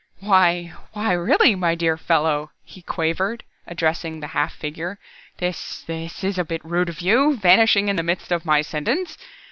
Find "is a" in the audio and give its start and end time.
6.23-6.43